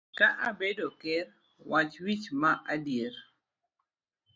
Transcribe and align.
Ka 0.17 0.27
abedo 0.47 0.87
ker, 1.01 1.27
wach 1.69 1.95
wich 2.03 2.25
ma 2.41 2.51
adier. 2.73 3.15